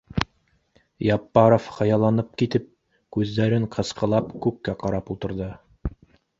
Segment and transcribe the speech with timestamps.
[1.15, 2.67] —Яппаров хыялланып китеп,
[3.19, 5.55] күҙҙәрен ҡыҫҡылап, күккә ҡарап ултырҙы